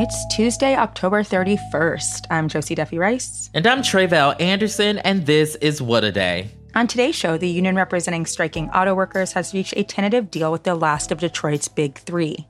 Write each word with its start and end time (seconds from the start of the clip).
It's 0.00 0.24
Tuesday, 0.26 0.76
October 0.76 1.24
31st. 1.24 2.26
I'm 2.30 2.46
Josie 2.46 2.76
Duffy 2.76 2.98
Rice. 2.98 3.50
And 3.52 3.66
I'm 3.66 3.82
Tre'vell 3.82 4.40
Anderson, 4.40 4.98
and 4.98 5.26
this 5.26 5.56
is 5.56 5.82
What 5.82 6.04
a 6.04 6.12
Day. 6.12 6.52
On 6.76 6.86
today's 6.86 7.16
show, 7.16 7.36
the 7.36 7.48
union 7.48 7.74
representing 7.74 8.24
striking 8.24 8.70
auto 8.70 8.94
workers 8.94 9.32
has 9.32 9.52
reached 9.52 9.74
a 9.76 9.82
tentative 9.82 10.30
deal 10.30 10.52
with 10.52 10.62
the 10.62 10.76
last 10.76 11.10
of 11.10 11.18
Detroit's 11.18 11.66
big 11.66 11.98
three. 11.98 12.46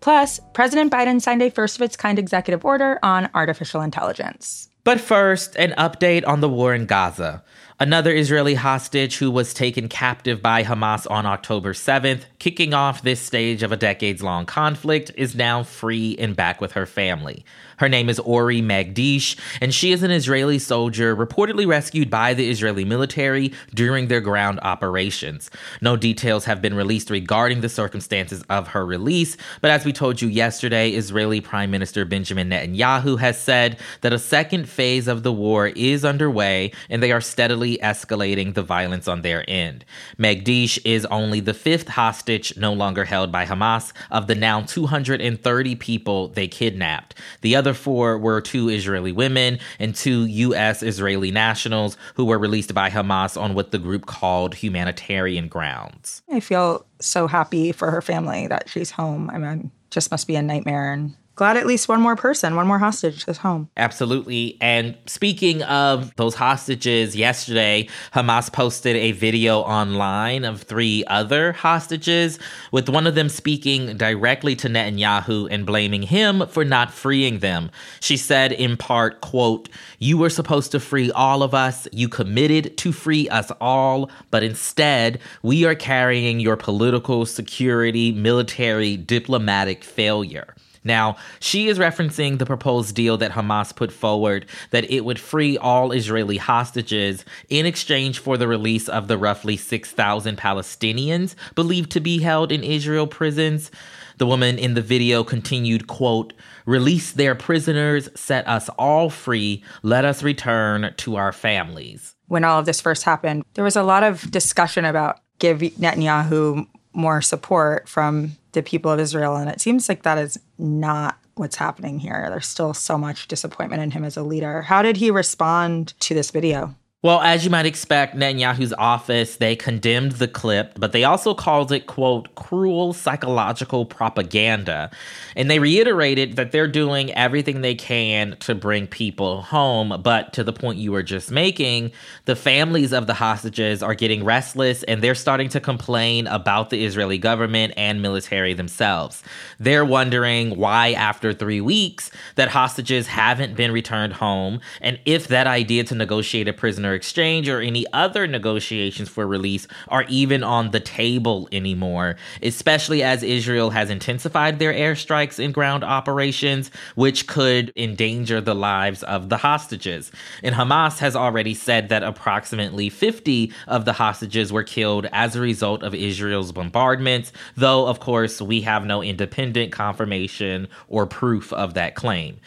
Plus, 0.00 0.38
President 0.54 0.92
Biden 0.92 1.20
signed 1.20 1.42
a 1.42 1.50
first 1.50 1.74
of 1.74 1.82
its 1.82 1.96
kind 1.96 2.20
executive 2.20 2.64
order 2.64 3.00
on 3.02 3.30
artificial 3.34 3.80
intelligence. 3.80 4.68
But 4.84 5.00
first, 5.00 5.56
an 5.56 5.72
update 5.72 6.24
on 6.24 6.40
the 6.40 6.48
war 6.48 6.72
in 6.72 6.86
Gaza. 6.86 7.42
Another 7.78 8.14
Israeli 8.14 8.54
hostage 8.54 9.18
who 9.18 9.30
was 9.30 9.52
taken 9.52 9.86
captive 9.86 10.40
by 10.40 10.64
Hamas 10.64 11.06
on 11.10 11.26
October 11.26 11.74
7th, 11.74 12.22
kicking 12.38 12.72
off 12.72 13.02
this 13.02 13.20
stage 13.20 13.62
of 13.62 13.70
a 13.70 13.76
decades 13.76 14.22
long 14.22 14.46
conflict, 14.46 15.10
is 15.14 15.34
now 15.34 15.62
free 15.62 16.16
and 16.18 16.34
back 16.34 16.58
with 16.58 16.72
her 16.72 16.86
family. 16.86 17.44
Her 17.76 17.90
name 17.90 18.08
is 18.08 18.18
Ori 18.20 18.62
Megidish, 18.62 19.38
and 19.60 19.74
she 19.74 19.92
is 19.92 20.02
an 20.02 20.10
Israeli 20.10 20.58
soldier 20.58 21.14
reportedly 21.14 21.66
rescued 21.66 22.08
by 22.08 22.32
the 22.32 22.48
Israeli 22.48 22.86
military 22.86 23.52
during 23.74 24.08
their 24.08 24.22
ground 24.22 24.58
operations. 24.62 25.50
No 25.82 25.98
details 25.98 26.46
have 26.46 26.62
been 26.62 26.72
released 26.72 27.10
regarding 27.10 27.60
the 27.60 27.68
circumstances 27.68 28.42
of 28.48 28.68
her 28.68 28.86
release, 28.86 29.36
but 29.60 29.70
as 29.70 29.84
we 29.84 29.92
told 29.92 30.22
you 30.22 30.28
yesterday, 30.28 30.92
Israeli 30.92 31.42
Prime 31.42 31.70
Minister 31.70 32.06
Benjamin 32.06 32.48
Netanyahu 32.48 33.18
has 33.18 33.38
said 33.38 33.78
that 34.00 34.14
a 34.14 34.18
second 34.18 34.66
phase 34.66 35.06
of 35.06 35.22
the 35.22 35.32
war 35.32 35.66
is 35.66 36.06
underway 36.06 36.72
and 36.88 37.02
they 37.02 37.12
are 37.12 37.20
steadily 37.20 37.65
escalating 37.74 38.54
the 38.54 38.62
violence 38.62 39.06
on 39.08 39.22
their 39.22 39.44
end. 39.48 39.84
Megidish 40.18 40.78
is 40.84 41.04
only 41.06 41.40
the 41.40 41.54
fifth 41.54 41.88
hostage 41.88 42.56
no 42.56 42.72
longer 42.72 43.04
held 43.04 43.30
by 43.30 43.44
Hamas 43.44 43.92
of 44.10 44.26
the 44.26 44.34
now 44.34 44.62
230 44.62 45.74
people 45.76 46.28
they 46.28 46.48
kidnapped. 46.48 47.14
The 47.42 47.56
other 47.56 47.74
four 47.74 48.18
were 48.18 48.40
two 48.40 48.68
Israeli 48.68 49.12
women 49.12 49.58
and 49.78 49.94
two 49.94 50.26
U.S. 50.26 50.82
Israeli 50.82 51.30
nationals 51.30 51.96
who 52.14 52.24
were 52.24 52.38
released 52.38 52.72
by 52.72 52.90
Hamas 52.90 53.40
on 53.40 53.54
what 53.54 53.72
the 53.72 53.78
group 53.78 54.06
called 54.06 54.54
humanitarian 54.54 55.48
grounds. 55.48 56.22
I 56.30 56.40
feel 56.40 56.86
so 57.00 57.26
happy 57.26 57.72
for 57.72 57.90
her 57.90 58.00
family 58.00 58.46
that 58.46 58.68
she's 58.68 58.92
home. 58.92 59.28
I 59.30 59.38
mean, 59.38 59.70
just 59.90 60.10
must 60.10 60.26
be 60.26 60.36
a 60.36 60.42
nightmare 60.42 60.92
and 60.92 61.14
glad 61.36 61.58
at 61.58 61.66
least 61.66 61.86
one 61.86 62.00
more 62.00 62.16
person, 62.16 62.56
one 62.56 62.66
more 62.66 62.78
hostage 62.78 63.28
is 63.28 63.36
home. 63.38 63.68
Absolutely. 63.76 64.56
And 64.60 64.96
speaking 65.04 65.62
of 65.62 66.14
those 66.16 66.34
hostages, 66.34 67.14
yesterday, 67.14 67.88
Hamas 68.14 68.50
posted 68.50 68.96
a 68.96 69.12
video 69.12 69.60
online 69.60 70.44
of 70.44 70.62
three 70.62 71.04
other 71.06 71.52
hostages, 71.52 72.38
with 72.72 72.88
one 72.88 73.06
of 73.06 73.14
them 73.14 73.28
speaking 73.28 73.98
directly 73.98 74.56
to 74.56 74.68
Netanyahu 74.68 75.48
and 75.50 75.66
blaming 75.66 76.02
him 76.02 76.46
for 76.48 76.64
not 76.64 76.90
freeing 76.90 77.40
them. 77.40 77.70
She 78.00 78.16
said, 78.16 78.52
in 78.52 78.78
part, 78.78 79.20
quote, 79.20 79.68
You 79.98 80.16
were 80.16 80.30
supposed 80.30 80.72
to 80.72 80.80
free 80.80 81.10
all 81.10 81.42
of 81.42 81.52
us. 81.52 81.86
You 81.92 82.08
committed 82.08 82.78
to 82.78 82.92
free 82.92 83.28
us 83.28 83.52
all, 83.60 84.10
but 84.30 84.42
instead, 84.42 85.20
we 85.42 85.66
are 85.66 85.74
carrying 85.74 86.40
your 86.40 86.56
political, 86.56 87.26
security, 87.26 88.10
military, 88.12 88.96
diplomatic 88.96 89.84
failure. 89.84 90.54
Now, 90.86 91.16
she 91.40 91.66
is 91.68 91.78
referencing 91.78 92.38
the 92.38 92.46
proposed 92.46 92.94
deal 92.94 93.16
that 93.18 93.32
Hamas 93.32 93.74
put 93.74 93.92
forward 93.92 94.46
that 94.70 94.88
it 94.90 95.04
would 95.04 95.18
free 95.18 95.58
all 95.58 95.90
Israeli 95.90 96.36
hostages 96.36 97.24
in 97.48 97.66
exchange 97.66 98.20
for 98.20 98.38
the 98.38 98.46
release 98.46 98.88
of 98.88 99.08
the 99.08 99.18
roughly 99.18 99.56
6,000 99.56 100.38
Palestinians 100.38 101.34
believed 101.56 101.90
to 101.90 102.00
be 102.00 102.20
held 102.20 102.52
in 102.52 102.62
Israel 102.62 103.08
prisons. 103.08 103.72
The 104.18 104.26
woman 104.26 104.58
in 104.58 104.74
the 104.74 104.80
video 104.80 105.24
continued, 105.24 105.88
quote, 105.88 106.32
release 106.64 107.10
their 107.12 107.34
prisoners, 107.34 108.08
set 108.14 108.46
us 108.46 108.68
all 108.78 109.10
free, 109.10 109.64
let 109.82 110.04
us 110.04 110.22
return 110.22 110.94
to 110.98 111.16
our 111.16 111.32
families. 111.32 112.14
When 112.28 112.44
all 112.44 112.60
of 112.60 112.66
this 112.66 112.80
first 112.80 113.02
happened, 113.02 113.44
there 113.54 113.64
was 113.64 113.76
a 113.76 113.82
lot 113.82 114.04
of 114.04 114.30
discussion 114.30 114.84
about 114.84 115.18
give 115.38 115.58
Netanyahu 115.58 116.66
more 116.92 117.20
support 117.20 117.88
from 117.88 118.36
the 118.56 118.62
people 118.62 118.90
of 118.90 118.98
Israel. 118.98 119.36
And 119.36 119.48
it 119.48 119.60
seems 119.60 119.88
like 119.88 120.02
that 120.02 120.18
is 120.18 120.40
not 120.58 121.18
what's 121.36 121.56
happening 121.56 122.00
here. 122.00 122.26
There's 122.30 122.48
still 122.48 122.74
so 122.74 122.96
much 122.98 123.28
disappointment 123.28 123.82
in 123.82 123.92
him 123.92 124.02
as 124.02 124.16
a 124.16 124.22
leader. 124.22 124.62
How 124.62 124.82
did 124.82 124.96
he 124.96 125.10
respond 125.10 125.92
to 126.00 126.14
this 126.14 126.30
video? 126.30 126.74
Well, 127.02 127.20
as 127.20 127.44
you 127.44 127.50
might 127.50 127.66
expect, 127.66 128.16
Netanyahu's 128.16 128.72
office, 128.72 129.36
they 129.36 129.54
condemned 129.54 130.12
the 130.12 130.26
clip, 130.26 130.72
but 130.80 130.92
they 130.92 131.04
also 131.04 131.34
called 131.34 131.70
it, 131.70 131.86
quote, 131.86 132.34
cruel 132.36 132.94
psychological 132.94 133.84
propaganda. 133.84 134.90
And 135.36 135.50
they 135.50 135.58
reiterated 135.58 136.36
that 136.36 136.52
they're 136.52 136.66
doing 136.66 137.12
everything 137.12 137.60
they 137.60 137.74
can 137.74 138.36
to 138.40 138.54
bring 138.54 138.86
people 138.86 139.42
home. 139.42 140.00
But 140.02 140.32
to 140.32 140.42
the 140.42 140.54
point 140.54 140.78
you 140.78 140.90
were 140.90 141.02
just 141.02 141.30
making, 141.30 141.92
the 142.24 142.34
families 142.34 142.94
of 142.94 143.06
the 143.06 143.14
hostages 143.14 143.82
are 143.82 143.94
getting 143.94 144.24
restless 144.24 144.82
and 144.84 145.02
they're 145.02 145.14
starting 145.14 145.50
to 145.50 145.60
complain 145.60 146.26
about 146.26 146.70
the 146.70 146.82
Israeli 146.82 147.18
government 147.18 147.74
and 147.76 148.00
military 148.00 148.54
themselves. 148.54 149.22
They're 149.60 149.84
wondering 149.84 150.56
why, 150.56 150.92
after 150.92 151.34
three 151.34 151.60
weeks, 151.60 152.10
that 152.36 152.48
hostages 152.48 153.06
haven't 153.06 153.54
been 153.54 153.70
returned 153.70 154.14
home. 154.14 154.60
And 154.80 154.98
if 155.04 155.28
that 155.28 155.46
idea 155.46 155.84
to 155.84 155.94
negotiate 155.94 156.48
a 156.48 156.54
prisoner 156.54 156.95
exchange 156.96 157.48
or 157.48 157.60
any 157.60 157.86
other 157.92 158.26
negotiations 158.26 159.08
for 159.08 159.24
release 159.24 159.68
are 159.86 160.04
even 160.08 160.42
on 160.42 160.72
the 160.72 160.80
table 160.80 161.48
anymore, 161.52 162.16
especially 162.42 163.04
as 163.04 163.22
Israel 163.22 163.70
has 163.70 163.90
intensified 163.90 164.58
their 164.58 164.72
airstrikes 164.72 165.42
and 165.42 165.54
ground 165.54 165.84
operations, 165.84 166.72
which 166.96 167.28
could 167.28 167.72
endanger 167.76 168.40
the 168.40 168.54
lives 168.54 169.04
of 169.04 169.28
the 169.28 169.36
hostages. 169.36 170.10
And 170.42 170.54
Hamas 170.54 170.98
has 170.98 171.14
already 171.14 171.54
said 171.54 171.88
that 171.90 172.02
approximately 172.02 172.88
50 172.88 173.52
of 173.68 173.84
the 173.84 173.92
hostages 173.92 174.52
were 174.52 174.64
killed 174.64 175.06
as 175.12 175.36
a 175.36 175.40
result 175.40 175.84
of 175.84 175.94
Israel's 175.94 176.50
bombardments, 176.50 177.32
though, 177.56 177.86
of 177.86 178.00
course, 178.00 178.40
we 178.40 178.62
have 178.62 178.84
no 178.84 179.02
independent 179.02 179.70
confirmation 179.70 180.68
or 180.88 181.06
proof 181.06 181.52
of 181.52 181.74
that 181.74 181.94
claim. 181.94 182.38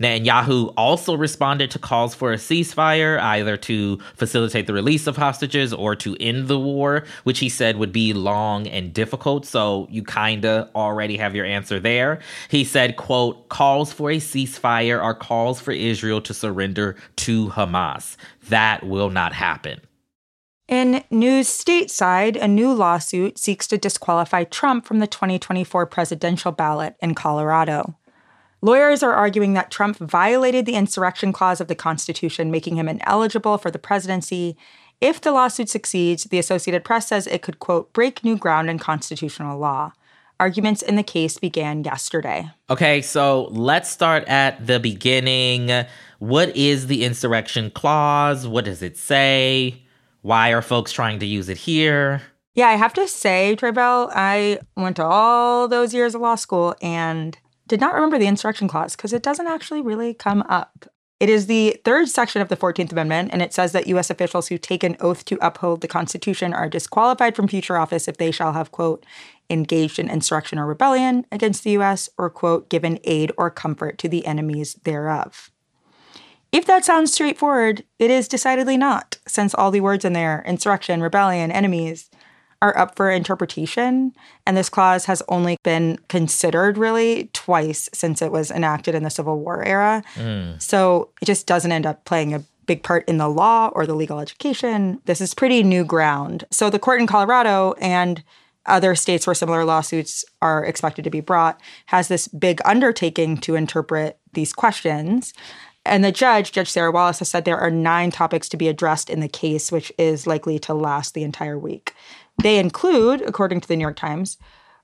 Netanyahu 0.00 0.72
also 0.76 1.16
responded 1.16 1.70
to 1.70 1.78
calls 1.78 2.14
for 2.14 2.32
a 2.32 2.36
ceasefire, 2.36 3.18
either 3.20 3.56
to 3.58 3.98
facilitate 4.14 4.66
the 4.66 4.72
release 4.72 5.06
of 5.06 5.16
hostages 5.16 5.72
or 5.72 5.96
to 5.96 6.16
end 6.20 6.48
the 6.48 6.58
war, 6.58 7.04
which 7.24 7.38
he 7.38 7.48
said 7.48 7.76
would 7.76 7.92
be 7.92 8.12
long 8.12 8.66
and 8.66 8.92
difficult. 8.92 9.46
So 9.46 9.86
you 9.90 10.02
kinda 10.02 10.70
already 10.74 11.16
have 11.16 11.34
your 11.34 11.46
answer 11.46 11.80
there. 11.80 12.20
He 12.48 12.64
said, 12.64 12.96
quote, 12.96 13.48
calls 13.48 13.92
for 13.92 14.10
a 14.10 14.16
ceasefire 14.16 15.02
are 15.02 15.14
calls 15.14 15.60
for 15.60 15.72
Israel 15.72 16.20
to 16.22 16.34
surrender 16.34 16.96
to 17.16 17.48
Hamas. 17.48 18.16
That 18.48 18.84
will 18.84 19.10
not 19.10 19.32
happen. 19.32 19.80
In 20.68 21.04
news 21.10 21.48
stateside, 21.48 22.40
a 22.42 22.48
new 22.48 22.72
lawsuit 22.72 23.38
seeks 23.38 23.68
to 23.68 23.78
disqualify 23.78 24.42
Trump 24.44 24.84
from 24.84 24.98
the 24.98 25.06
2024 25.06 25.86
presidential 25.86 26.50
ballot 26.50 26.96
in 27.00 27.14
Colorado. 27.14 27.94
Lawyers 28.66 29.04
are 29.04 29.12
arguing 29.12 29.52
that 29.52 29.70
Trump 29.70 29.96
violated 29.98 30.66
the 30.66 30.74
insurrection 30.74 31.32
clause 31.32 31.60
of 31.60 31.68
the 31.68 31.76
Constitution, 31.76 32.50
making 32.50 32.74
him 32.74 32.88
ineligible 32.88 33.58
for 33.58 33.70
the 33.70 33.78
presidency. 33.78 34.56
If 35.00 35.20
the 35.20 35.30
lawsuit 35.30 35.68
succeeds, 35.68 36.24
the 36.24 36.40
Associated 36.40 36.82
Press 36.82 37.06
says 37.06 37.28
it 37.28 37.42
could, 37.42 37.60
quote, 37.60 37.92
break 37.92 38.24
new 38.24 38.36
ground 38.36 38.68
in 38.68 38.80
constitutional 38.80 39.56
law. 39.56 39.92
Arguments 40.40 40.82
in 40.82 40.96
the 40.96 41.04
case 41.04 41.38
began 41.38 41.84
yesterday. 41.84 42.50
Okay, 42.68 43.02
so 43.02 43.44
let's 43.52 43.88
start 43.88 44.24
at 44.24 44.66
the 44.66 44.80
beginning. 44.80 45.70
What 46.18 46.56
is 46.56 46.88
the 46.88 47.04
insurrection 47.04 47.70
clause? 47.70 48.48
What 48.48 48.64
does 48.64 48.82
it 48.82 48.96
say? 48.96 49.80
Why 50.22 50.50
are 50.50 50.60
folks 50.60 50.90
trying 50.90 51.20
to 51.20 51.26
use 51.26 51.48
it 51.48 51.58
here? 51.58 52.20
Yeah, 52.56 52.66
I 52.66 52.74
have 52.74 52.94
to 52.94 53.06
say, 53.06 53.54
Tre'vell, 53.56 54.10
I 54.12 54.58
went 54.76 54.96
to 54.96 55.04
all 55.04 55.68
those 55.68 55.94
years 55.94 56.16
of 56.16 56.20
law 56.20 56.34
school 56.34 56.74
and 56.82 57.38
did 57.66 57.80
not 57.80 57.94
remember 57.94 58.18
the 58.18 58.26
insurrection 58.26 58.68
clause 58.68 58.96
because 58.96 59.12
it 59.12 59.22
doesn't 59.22 59.46
actually 59.46 59.82
really 59.82 60.14
come 60.14 60.42
up. 60.42 60.86
It 61.18 61.30
is 61.30 61.46
the 61.46 61.80
third 61.82 62.10
section 62.10 62.42
of 62.42 62.48
the 62.48 62.58
14th 62.58 62.92
Amendment, 62.92 63.30
and 63.32 63.40
it 63.40 63.54
says 63.54 63.72
that 63.72 63.86
U.S. 63.86 64.10
officials 64.10 64.48
who 64.48 64.58
take 64.58 64.84
an 64.84 64.98
oath 65.00 65.24
to 65.24 65.38
uphold 65.40 65.80
the 65.80 65.88
Constitution 65.88 66.52
are 66.52 66.68
disqualified 66.68 67.34
from 67.34 67.48
future 67.48 67.78
office 67.78 68.06
if 68.06 68.18
they 68.18 68.30
shall 68.30 68.52
have, 68.52 68.70
quote, 68.70 69.06
engaged 69.48 69.98
in 69.98 70.10
insurrection 70.10 70.58
or 70.58 70.66
rebellion 70.66 71.24
against 71.32 71.64
the 71.64 71.70
U.S., 71.70 72.10
or, 72.18 72.28
quote, 72.28 72.68
given 72.68 72.98
aid 73.04 73.32
or 73.38 73.50
comfort 73.50 73.96
to 73.98 74.10
the 74.10 74.26
enemies 74.26 74.74
thereof. 74.84 75.50
If 76.52 76.66
that 76.66 76.84
sounds 76.84 77.14
straightforward, 77.14 77.84
it 77.98 78.10
is 78.10 78.28
decidedly 78.28 78.76
not, 78.76 79.18
since 79.26 79.54
all 79.54 79.70
the 79.70 79.80
words 79.80 80.04
in 80.04 80.12
there 80.12 80.44
insurrection, 80.46 81.00
rebellion, 81.00 81.50
enemies 81.50 82.10
are 82.62 82.76
up 82.76 82.96
for 82.96 83.10
interpretation. 83.10 84.12
And 84.46 84.56
this 84.56 84.68
clause 84.68 85.04
has 85.06 85.22
only 85.28 85.56
been 85.62 85.98
considered 86.08 86.78
really 86.78 87.30
twice 87.32 87.88
since 87.92 88.22
it 88.22 88.32
was 88.32 88.50
enacted 88.50 88.94
in 88.94 89.02
the 89.02 89.10
Civil 89.10 89.38
War 89.40 89.64
era. 89.64 90.02
Mm. 90.14 90.60
So 90.60 91.10
it 91.20 91.26
just 91.26 91.46
doesn't 91.46 91.72
end 91.72 91.86
up 91.86 92.04
playing 92.04 92.34
a 92.34 92.42
big 92.66 92.82
part 92.82 93.08
in 93.08 93.18
the 93.18 93.28
law 93.28 93.68
or 93.68 93.86
the 93.86 93.94
legal 93.94 94.18
education. 94.18 95.00
This 95.04 95.20
is 95.20 95.34
pretty 95.34 95.62
new 95.62 95.84
ground. 95.84 96.44
So 96.50 96.68
the 96.68 96.78
court 96.78 97.00
in 97.00 97.06
Colorado 97.06 97.74
and 97.80 98.22
other 98.66 98.94
states 98.94 99.26
where 99.26 99.34
similar 99.34 99.64
lawsuits 99.64 100.24
are 100.42 100.64
expected 100.64 101.04
to 101.04 101.10
be 101.10 101.20
brought, 101.20 101.60
has 101.86 102.08
this 102.08 102.28
big 102.28 102.60
undertaking 102.64 103.38
to 103.38 103.54
interpret 103.54 104.18
these 104.32 104.52
questions. 104.52 105.32
And 105.84 106.04
the 106.04 106.12
judge, 106.12 106.50
Judge 106.50 106.70
Sarah 106.70 106.90
Wallace, 106.90 107.20
has 107.20 107.28
said 107.28 107.44
there 107.44 107.60
are 107.60 107.70
nine 107.70 108.10
topics 108.10 108.48
to 108.48 108.56
be 108.56 108.66
addressed 108.66 109.08
in 109.08 109.20
the 109.20 109.28
case, 109.28 109.70
which 109.70 109.92
is 109.98 110.26
likely 110.26 110.58
to 110.60 110.74
last 110.74 111.14
the 111.14 111.22
entire 111.22 111.58
week. 111.58 111.94
They 112.42 112.58
include, 112.58 113.22
according 113.22 113.60
to 113.60 113.68
the 113.68 113.76
New 113.76 113.82
York 113.82 113.96
Times, 113.96 114.38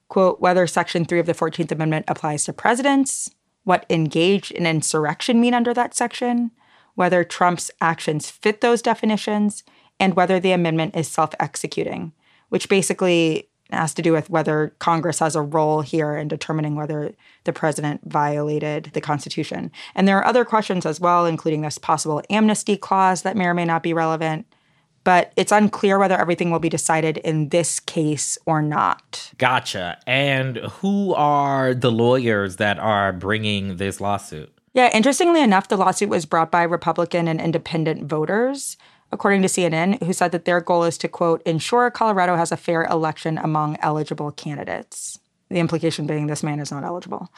quote, 0.09 0.41
whether 0.41 0.67
Section 0.67 1.05
3 1.05 1.21
of 1.21 1.27
the 1.27 1.35
14th 1.35 1.71
Amendment 1.71 2.07
applies 2.09 2.45
to 2.45 2.53
presidents, 2.53 3.31
what 3.65 3.87
engaged 3.89 4.51
in 4.51 4.67
insurrection 4.67 5.41
mean 5.41 5.55
under 5.55 5.73
that 5.75 5.95
section, 5.95 6.51
whether 6.95 7.25
Trump's 7.25 7.71
actions 7.81 8.31
fit 8.31 8.61
those 8.61 8.83
definitions, 8.83 9.63
and 10.01 10.15
whether 10.15 10.41
the 10.41 10.53
amendment 10.53 10.97
is 10.97 11.09
self 11.09 11.35
executing, 11.39 12.13
which 12.49 12.69
basically 12.69 13.49
has 13.71 13.95
to 13.95 14.03
do 14.03 14.13
with 14.13 14.29
whether 14.29 14.75
Congress 14.79 15.21
has 15.21 15.35
a 15.35 15.43
role 15.43 15.81
here 15.81 16.15
in 16.17 16.29
determining 16.29 16.75
whether 16.75 17.15
the 17.45 17.53
president 17.53 18.01
violated 18.05 18.91
the 18.93 19.01
Constitution. 19.01 19.71
And 19.95 20.07
there 20.07 20.19
are 20.19 20.27
other 20.27 20.45
questions 20.45 20.85
as 20.85 21.01
well, 21.01 21.25
including 21.25 21.63
this 21.63 21.79
possible 21.79 22.23
amnesty 22.29 22.77
clause 22.77 23.23
that 23.23 23.37
may 23.37 23.47
or 23.47 23.55
may 23.55 23.65
not 23.65 23.83
be 23.83 23.95
relevant 23.95 24.47
but 25.05 25.33
it's 25.37 25.53
unclear 25.53 25.99
whether 25.99 26.17
everything 26.17 26.51
will 26.51 26.59
be 26.59 26.69
decided 26.69 27.19
in 27.19 27.49
this 27.49 27.81
case 27.81 28.39
or 28.47 28.63
not. 28.63 29.33
Gotcha. 29.39 29.99
And 30.07 30.59
who 30.59 31.15
are 31.15 31.75
the 31.75 31.91
lawyers 31.91 32.57
that 32.57 32.79
are 32.79 33.13
bringing 33.13 33.77
this 33.77 34.01
lawsuit? 34.01 34.53
Yeah, 34.75 34.91
interestingly 34.95 35.43
enough, 35.43 35.69
the 35.69 35.77
lawsuit 35.77 36.09
was 36.09 36.25
brought 36.25 36.51
by 36.51 36.63
Republican 36.63 37.29
and 37.29 37.41
independent 37.41 38.05
voters, 38.05 38.77
according 39.11 39.43
to 39.43 39.49
CNN, 39.49 40.03
who 40.03 40.13
said 40.13 40.33
that 40.33 40.47
their 40.47 40.61
goal 40.61 40.85
is 40.85 40.97
to, 40.99 41.09
quote, 41.09 41.43
ensure 41.43 41.91
Colorado 41.91 42.37
has 42.37 42.53
a 42.53 42.57
fair 42.57 42.85
election 42.85 43.37
among 43.39 43.77
eligible 43.81 44.31
candidates. 44.31 45.19
The 45.51 45.59
implication 45.59 46.07
being 46.07 46.27
this 46.27 46.43
man 46.43 46.61
is 46.61 46.71
not 46.71 46.85
eligible. 46.85 47.29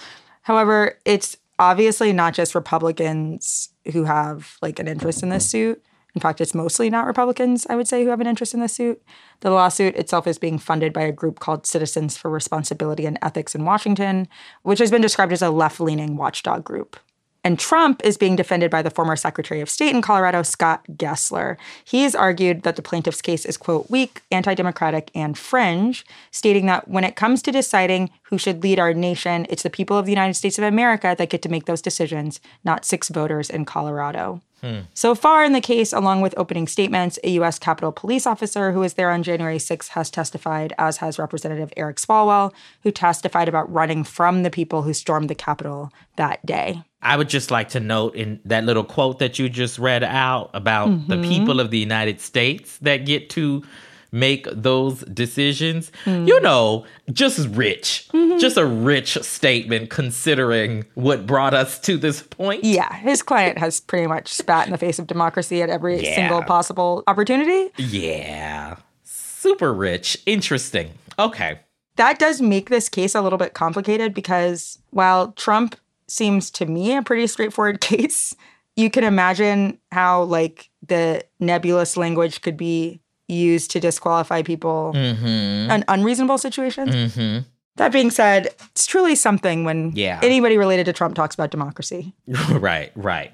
However, 0.42 0.98
it's 1.04 1.36
obviously 1.58 2.12
not 2.12 2.34
just 2.34 2.54
Republicans 2.54 3.70
who 3.92 4.04
have 4.04 4.56
like 4.62 4.78
an 4.78 4.86
interest 4.86 5.22
in 5.22 5.30
this 5.30 5.48
suit. 5.48 5.82
In 6.14 6.20
fact, 6.20 6.40
it's 6.40 6.54
mostly 6.54 6.90
not 6.90 7.06
Republicans, 7.06 7.66
I 7.68 7.74
would 7.74 7.88
say, 7.88 8.04
who 8.04 8.10
have 8.10 8.20
an 8.20 8.26
interest 8.28 8.54
in 8.54 8.60
the 8.60 8.68
suit. 8.68 9.02
The 9.40 9.50
lawsuit 9.50 9.96
itself 9.96 10.26
is 10.28 10.38
being 10.38 10.58
funded 10.58 10.92
by 10.92 11.02
a 11.02 11.12
group 11.12 11.40
called 11.40 11.66
Citizens 11.66 12.16
for 12.16 12.30
Responsibility 12.30 13.04
and 13.04 13.18
Ethics 13.20 13.54
in 13.54 13.64
Washington, 13.64 14.28
which 14.62 14.78
has 14.78 14.92
been 14.92 15.02
described 15.02 15.32
as 15.32 15.42
a 15.42 15.50
left 15.50 15.80
leaning 15.80 16.16
watchdog 16.16 16.62
group. 16.64 16.96
And 17.44 17.58
Trump 17.58 18.00
is 18.02 18.16
being 18.16 18.36
defended 18.36 18.70
by 18.70 18.80
the 18.80 18.90
former 18.90 19.16
Secretary 19.16 19.60
of 19.60 19.68
State 19.68 19.94
in 19.94 20.00
Colorado, 20.00 20.42
Scott 20.42 20.82
Gessler. 20.96 21.58
He's 21.84 22.14
argued 22.14 22.62
that 22.62 22.76
the 22.76 22.82
plaintiff's 22.82 23.20
case 23.20 23.44
is, 23.44 23.58
quote, 23.58 23.90
weak, 23.90 24.22
anti 24.32 24.54
democratic, 24.54 25.10
and 25.14 25.36
fringe, 25.36 26.06
stating 26.30 26.64
that 26.66 26.88
when 26.88 27.04
it 27.04 27.16
comes 27.16 27.42
to 27.42 27.52
deciding 27.52 28.08
who 28.22 28.38
should 28.38 28.62
lead 28.62 28.80
our 28.80 28.94
nation, 28.94 29.46
it's 29.50 29.62
the 29.62 29.70
people 29.70 29.98
of 29.98 30.06
the 30.06 30.12
United 30.12 30.34
States 30.34 30.58
of 30.58 30.64
America 30.64 31.14
that 31.18 31.28
get 31.28 31.42
to 31.42 31.50
make 31.50 31.66
those 31.66 31.82
decisions, 31.82 32.40
not 32.64 32.86
six 32.86 33.10
voters 33.10 33.50
in 33.50 33.66
Colorado. 33.66 34.40
Hmm. 34.64 34.80
So 34.94 35.14
far 35.14 35.44
in 35.44 35.52
the 35.52 35.60
case, 35.60 35.92
along 35.92 36.22
with 36.22 36.32
opening 36.38 36.66
statements, 36.66 37.18
a 37.22 37.28
U.S. 37.32 37.58
Capitol 37.58 37.92
police 37.92 38.26
officer 38.26 38.72
who 38.72 38.80
was 38.80 38.94
there 38.94 39.10
on 39.10 39.22
January 39.22 39.58
6th 39.58 39.88
has 39.88 40.08
testified, 40.08 40.72
as 40.78 40.96
has 40.96 41.18
Representative 41.18 41.70
Eric 41.76 41.98
Swalwell, 41.98 42.50
who 42.82 42.90
testified 42.90 43.46
about 43.46 43.70
running 43.70 44.04
from 44.04 44.42
the 44.42 44.48
people 44.48 44.80
who 44.80 44.94
stormed 44.94 45.28
the 45.28 45.34
Capitol 45.34 45.92
that 46.16 46.44
day. 46.46 46.82
I 47.04 47.16
would 47.16 47.28
just 47.28 47.50
like 47.50 47.68
to 47.70 47.80
note 47.80 48.16
in 48.16 48.40
that 48.46 48.64
little 48.64 48.84
quote 48.84 49.18
that 49.18 49.38
you 49.38 49.48
just 49.48 49.78
read 49.78 50.02
out 50.02 50.50
about 50.54 50.88
mm-hmm. 50.88 51.10
the 51.10 51.28
people 51.28 51.60
of 51.60 51.70
the 51.70 51.78
United 51.78 52.20
States 52.20 52.78
that 52.78 53.04
get 53.04 53.30
to 53.30 53.62
make 54.10 54.46
those 54.50 55.00
decisions. 55.00 55.92
Mm. 56.04 56.26
You 56.26 56.40
know, 56.40 56.86
just 57.12 57.48
rich. 57.48 58.08
Mm-hmm. 58.12 58.38
Just 58.38 58.56
a 58.56 58.64
rich 58.64 59.18
statement 59.22 59.90
considering 59.90 60.86
what 60.94 61.26
brought 61.26 61.52
us 61.52 61.78
to 61.80 61.98
this 61.98 62.22
point. 62.22 62.64
Yeah, 62.64 62.94
his 62.94 63.22
client 63.22 63.58
has 63.58 63.80
pretty 63.80 64.06
much 64.06 64.28
spat 64.28 64.66
in 64.66 64.72
the 64.72 64.78
face 64.78 64.98
of 64.98 65.06
democracy 65.06 65.60
at 65.62 65.68
every 65.68 66.02
yeah. 66.02 66.14
single 66.14 66.42
possible 66.42 67.02
opportunity. 67.06 67.70
Yeah. 67.76 68.76
Super 69.02 69.74
rich. 69.74 70.16
Interesting. 70.24 70.92
Okay. 71.18 71.60
That 71.96 72.18
does 72.18 72.40
make 72.40 72.70
this 72.70 72.88
case 72.88 73.14
a 73.14 73.20
little 73.20 73.38
bit 73.38 73.54
complicated 73.54 74.14
because 74.14 74.78
while 74.90 75.32
Trump 75.32 75.76
seems 76.08 76.50
to 76.52 76.66
me 76.66 76.96
a 76.96 77.02
pretty 77.02 77.26
straightforward 77.26 77.80
case, 77.82 78.34
you 78.76 78.90
can 78.90 79.04
imagine 79.04 79.78
how 79.92 80.22
like 80.24 80.70
the 80.86 81.24
nebulous 81.40 81.96
language 81.96 82.42
could 82.42 82.56
be 82.56 83.00
used 83.28 83.70
to 83.70 83.80
disqualify 83.80 84.42
people 84.42 84.92
mm-hmm. 84.94 85.70
in 85.70 85.84
unreasonable 85.88 86.38
situations. 86.38 86.94
Mm-hmm. 86.94 87.48
That 87.76 87.90
being 87.90 88.12
said, 88.12 88.54
it's 88.70 88.86
truly 88.86 89.16
something 89.16 89.64
when 89.64 89.90
yeah. 89.96 90.20
anybody 90.22 90.56
related 90.58 90.86
to 90.86 90.92
Trump 90.92 91.16
talks 91.16 91.34
about 91.34 91.50
democracy. 91.50 92.14
right, 92.50 92.92
right. 92.94 93.32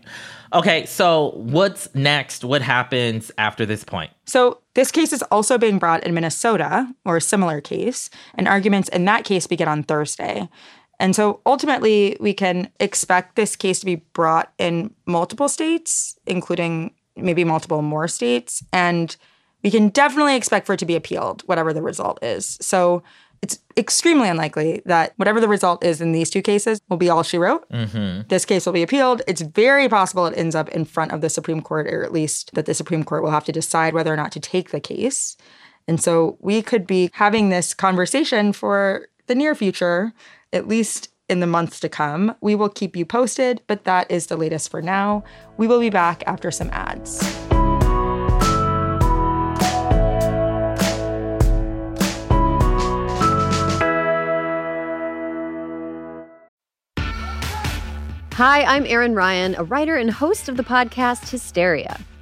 Okay, 0.54 0.86
so 0.86 1.32
what's 1.36 1.94
next? 1.94 2.42
What 2.42 2.62
happens 2.62 3.30
after 3.36 3.66
this 3.66 3.84
point? 3.84 4.10
So, 4.24 4.58
this 4.74 4.90
case 4.90 5.12
is 5.12 5.22
also 5.24 5.58
being 5.58 5.78
brought 5.78 6.04
in 6.04 6.14
Minnesota, 6.14 6.88
or 7.04 7.18
a 7.18 7.20
similar 7.20 7.60
case, 7.60 8.08
and 8.34 8.48
arguments 8.48 8.88
in 8.88 9.04
that 9.04 9.24
case 9.24 9.46
begin 9.46 9.68
on 9.68 9.82
Thursday. 9.82 10.48
And 11.00 11.16
so 11.16 11.40
ultimately, 11.46 12.16
we 12.20 12.34
can 12.34 12.70
expect 12.78 13.34
this 13.34 13.56
case 13.56 13.80
to 13.80 13.86
be 13.86 13.96
brought 13.96 14.52
in 14.58 14.94
multiple 15.06 15.48
states, 15.48 16.18
including 16.26 16.94
maybe 17.16 17.42
multiple 17.42 17.82
more 17.82 18.06
states. 18.06 18.62
And 18.72 19.16
we 19.64 19.70
can 19.70 19.88
definitely 19.88 20.36
expect 20.36 20.66
for 20.66 20.74
it 20.74 20.78
to 20.78 20.86
be 20.86 20.94
appealed, 20.94 21.42
whatever 21.46 21.72
the 21.72 21.82
result 21.82 22.22
is. 22.22 22.58
So 22.60 23.02
it's 23.42 23.58
extremely 23.76 24.28
unlikely 24.28 24.82
that 24.84 25.14
whatever 25.16 25.40
the 25.40 25.48
result 25.48 25.82
is 25.82 26.02
in 26.02 26.12
these 26.12 26.28
two 26.28 26.42
cases 26.42 26.80
will 26.90 26.98
be 26.98 27.08
all 27.08 27.22
she 27.22 27.38
wrote. 27.38 27.68
Mm-hmm. 27.70 28.28
This 28.28 28.44
case 28.44 28.66
will 28.66 28.74
be 28.74 28.82
appealed. 28.82 29.22
It's 29.26 29.40
very 29.40 29.88
possible 29.88 30.26
it 30.26 30.36
ends 30.36 30.54
up 30.54 30.68
in 30.68 30.84
front 30.84 31.12
of 31.12 31.22
the 31.22 31.30
Supreme 31.30 31.62
Court, 31.62 31.86
or 31.86 32.04
at 32.04 32.12
least 32.12 32.52
that 32.54 32.66
the 32.66 32.74
Supreme 32.74 33.04
Court 33.04 33.22
will 33.22 33.30
have 33.30 33.44
to 33.44 33.52
decide 33.52 33.94
whether 33.94 34.12
or 34.12 34.16
not 34.16 34.32
to 34.32 34.40
take 34.40 34.70
the 34.70 34.80
case. 34.80 35.38
And 35.88 36.02
so 36.02 36.36
we 36.40 36.60
could 36.60 36.86
be 36.86 37.10
having 37.14 37.48
this 37.48 37.72
conversation 37.72 38.52
for 38.52 39.08
the 39.26 39.34
near 39.34 39.54
future, 39.54 40.12
at 40.52 40.68
least 40.68 41.08
in 41.28 41.40
the 41.40 41.46
months 41.46 41.78
to 41.80 41.88
come. 41.88 42.34
We 42.40 42.54
will 42.54 42.68
keep 42.68 42.96
you 42.96 43.06
posted, 43.06 43.62
but 43.66 43.84
that 43.84 44.10
is 44.10 44.26
the 44.26 44.36
latest 44.36 44.70
for 44.70 44.82
now. 44.82 45.22
We 45.56 45.66
will 45.66 45.80
be 45.80 45.90
back 45.90 46.24
after 46.26 46.50
some 46.50 46.70
ads. 46.70 47.22
Hi, 58.34 58.62
I'm 58.64 58.86
Erin 58.86 59.14
Ryan, 59.14 59.54
a 59.56 59.64
writer 59.64 59.96
and 59.96 60.10
host 60.10 60.48
of 60.48 60.56
the 60.56 60.62
podcast 60.64 61.28
Hysteria. 61.28 62.00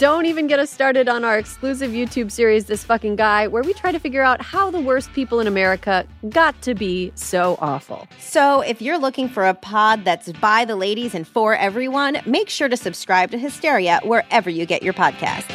Don't 0.00 0.24
even 0.24 0.46
get 0.46 0.58
us 0.58 0.70
started 0.70 1.10
on 1.10 1.26
our 1.26 1.38
exclusive 1.38 1.90
YouTube 1.90 2.30
series, 2.30 2.64
This 2.64 2.82
Fucking 2.84 3.16
Guy, 3.16 3.48
where 3.48 3.62
we 3.62 3.74
try 3.74 3.92
to 3.92 3.98
figure 3.98 4.22
out 4.22 4.40
how 4.40 4.70
the 4.70 4.80
worst 4.80 5.12
people 5.12 5.40
in 5.40 5.46
America 5.46 6.06
got 6.30 6.58
to 6.62 6.74
be 6.74 7.12
so 7.16 7.58
awful. 7.60 8.08
So, 8.18 8.62
if 8.62 8.80
you're 8.80 8.96
looking 8.96 9.28
for 9.28 9.46
a 9.46 9.52
pod 9.52 10.06
that's 10.06 10.32
by 10.32 10.64
the 10.64 10.74
ladies 10.74 11.14
and 11.14 11.28
for 11.28 11.54
everyone, 11.54 12.16
make 12.24 12.48
sure 12.48 12.70
to 12.70 12.78
subscribe 12.78 13.30
to 13.32 13.38
Hysteria 13.38 14.00
wherever 14.02 14.48
you 14.48 14.64
get 14.64 14.82
your 14.82 14.94
podcasts. 14.94 15.54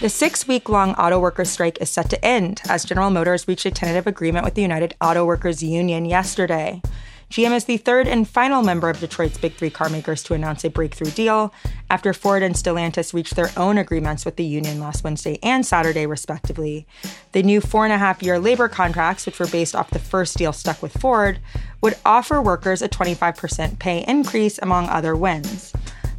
The 0.00 0.08
six 0.08 0.46
week 0.46 0.68
long 0.68 0.94
auto 0.94 1.18
workers 1.18 1.50
strike 1.50 1.78
is 1.80 1.90
set 1.90 2.08
to 2.10 2.24
end 2.24 2.62
as 2.68 2.84
General 2.84 3.10
Motors 3.10 3.48
reached 3.48 3.66
a 3.66 3.72
tentative 3.72 4.06
agreement 4.06 4.44
with 4.44 4.54
the 4.54 4.62
United 4.62 4.94
Auto 5.00 5.24
Workers 5.24 5.60
Union 5.60 6.04
yesterday. 6.04 6.80
GM 7.32 7.50
is 7.50 7.64
the 7.64 7.78
third 7.78 8.06
and 8.06 8.28
final 8.28 8.62
member 8.62 8.88
of 8.88 9.00
Detroit's 9.00 9.38
big 9.38 9.54
three 9.54 9.72
carmakers 9.72 10.24
to 10.24 10.34
announce 10.34 10.62
a 10.62 10.70
breakthrough 10.70 11.10
deal 11.10 11.52
after 11.90 12.12
Ford 12.12 12.44
and 12.44 12.54
Stellantis 12.54 13.12
reached 13.12 13.34
their 13.34 13.50
own 13.56 13.76
agreements 13.76 14.24
with 14.24 14.36
the 14.36 14.44
union 14.44 14.78
last 14.78 15.02
Wednesday 15.02 15.40
and 15.42 15.66
Saturday, 15.66 16.06
respectively. 16.06 16.86
The 17.32 17.42
new 17.42 17.60
four 17.60 17.82
and 17.82 17.92
a 17.92 17.98
half 17.98 18.22
year 18.22 18.38
labor 18.38 18.68
contracts, 18.68 19.26
which 19.26 19.40
were 19.40 19.48
based 19.48 19.74
off 19.74 19.90
the 19.90 19.98
first 19.98 20.38
deal 20.38 20.52
stuck 20.52 20.80
with 20.80 20.96
Ford, 20.96 21.40
would 21.80 21.96
offer 22.06 22.40
workers 22.40 22.82
a 22.82 22.88
25% 22.88 23.80
pay 23.80 24.04
increase, 24.06 24.60
among 24.62 24.88
other 24.90 25.16
wins. 25.16 25.72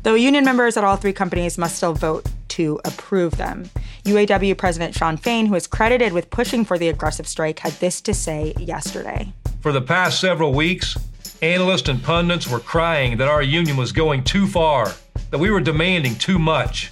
Though 0.03 0.15
union 0.15 0.43
members 0.43 0.75
at 0.75 0.83
all 0.83 0.97
three 0.97 1.13
companies 1.13 1.57
must 1.57 1.77
still 1.77 1.93
vote 1.93 2.27
to 2.49 2.79
approve 2.85 3.37
them. 3.37 3.69
UAW 4.05 4.57
President 4.57 4.95
Shawn 4.95 5.17
Fain, 5.17 5.45
who 5.45 5.55
is 5.55 5.67
credited 5.67 6.13
with 6.13 6.29
pushing 6.29 6.65
for 6.65 6.77
the 6.77 6.89
aggressive 6.89 7.27
strike, 7.27 7.59
had 7.59 7.73
this 7.73 8.01
to 8.01 8.13
say 8.13 8.53
yesterday. 8.57 9.31
For 9.61 9.71
the 9.71 9.81
past 9.81 10.19
several 10.19 10.53
weeks, 10.53 10.97
analysts 11.41 11.89
and 11.89 12.01
pundits 12.03 12.47
were 12.47 12.59
crying 12.59 13.17
that 13.17 13.27
our 13.27 13.41
union 13.41 13.77
was 13.77 13.91
going 13.91 14.23
too 14.23 14.47
far, 14.47 14.93
that 15.31 15.39
we 15.39 15.51
were 15.51 15.59
demanding 15.59 16.15
too 16.15 16.39
much. 16.39 16.91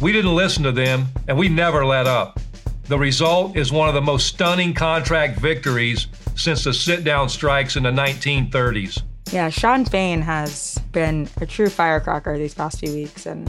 We 0.00 0.12
didn't 0.12 0.34
listen 0.34 0.62
to 0.64 0.72
them, 0.72 1.06
and 1.28 1.36
we 1.36 1.48
never 1.48 1.84
let 1.84 2.06
up. 2.06 2.40
The 2.84 2.98
result 2.98 3.56
is 3.56 3.70
one 3.70 3.88
of 3.88 3.94
the 3.94 4.00
most 4.00 4.26
stunning 4.26 4.74
contract 4.74 5.38
victories 5.38 6.08
since 6.34 6.64
the 6.64 6.72
sit 6.72 7.04
down 7.04 7.28
strikes 7.28 7.76
in 7.76 7.84
the 7.84 7.90
1930s. 7.90 9.02
Yeah, 9.30 9.48
Shawn 9.48 9.84
Fain 9.84 10.22
has 10.22 10.76
been 10.90 11.28
a 11.40 11.46
true 11.46 11.68
firecracker 11.68 12.36
these 12.36 12.54
past 12.54 12.80
few 12.80 12.92
weeks 12.92 13.26
and 13.26 13.48